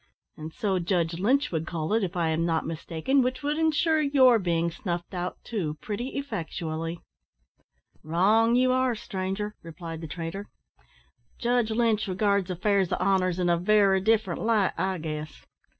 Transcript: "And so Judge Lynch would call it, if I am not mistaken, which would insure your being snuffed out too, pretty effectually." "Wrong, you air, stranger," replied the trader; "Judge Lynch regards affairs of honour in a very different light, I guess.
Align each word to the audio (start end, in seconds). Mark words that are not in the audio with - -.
"And 0.35 0.51
so 0.51 0.79
Judge 0.79 1.19
Lynch 1.19 1.51
would 1.51 1.67
call 1.67 1.93
it, 1.93 2.03
if 2.03 2.17
I 2.17 2.29
am 2.29 2.43
not 2.43 2.65
mistaken, 2.65 3.21
which 3.21 3.43
would 3.43 3.59
insure 3.59 4.01
your 4.01 4.39
being 4.39 4.71
snuffed 4.71 5.13
out 5.13 5.37
too, 5.43 5.77
pretty 5.79 6.17
effectually." 6.17 7.01
"Wrong, 8.03 8.55
you 8.55 8.73
air, 8.73 8.95
stranger," 8.95 9.53
replied 9.61 10.01
the 10.01 10.07
trader; 10.07 10.47
"Judge 11.37 11.69
Lynch 11.69 12.07
regards 12.07 12.49
affairs 12.49 12.91
of 12.91 12.99
honour 12.99 13.29
in 13.29 13.47
a 13.47 13.57
very 13.57 14.01
different 14.01 14.41
light, 14.41 14.73
I 14.75 14.97
guess. 14.97 15.45